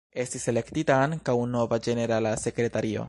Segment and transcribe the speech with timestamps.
[0.21, 2.99] Estis elektita ankaŭ nova ĝenerala sekretario.